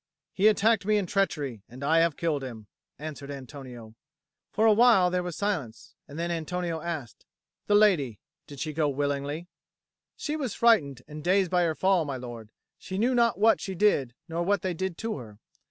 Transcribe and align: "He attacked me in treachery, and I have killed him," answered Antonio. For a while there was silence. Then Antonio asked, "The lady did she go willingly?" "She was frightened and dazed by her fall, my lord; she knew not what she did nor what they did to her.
"He 0.33 0.47
attacked 0.47 0.83
me 0.83 0.97
in 0.97 1.05
treachery, 1.05 1.61
and 1.69 1.83
I 1.83 1.99
have 1.99 2.17
killed 2.17 2.43
him," 2.43 2.65
answered 2.97 3.29
Antonio. 3.29 3.93
For 4.51 4.65
a 4.65 4.73
while 4.73 5.11
there 5.11 5.21
was 5.21 5.35
silence. 5.37 5.93
Then 6.07 6.31
Antonio 6.31 6.81
asked, 6.81 7.23
"The 7.67 7.75
lady 7.75 8.19
did 8.47 8.59
she 8.59 8.73
go 8.73 8.89
willingly?" 8.89 9.47
"She 10.17 10.35
was 10.35 10.55
frightened 10.55 11.03
and 11.07 11.23
dazed 11.23 11.51
by 11.51 11.65
her 11.65 11.75
fall, 11.75 12.03
my 12.05 12.17
lord; 12.17 12.51
she 12.79 12.97
knew 12.97 13.13
not 13.13 13.37
what 13.37 13.61
she 13.61 13.75
did 13.75 14.15
nor 14.27 14.41
what 14.41 14.63
they 14.63 14.73
did 14.73 14.97
to 14.97 15.17
her. 15.17 15.37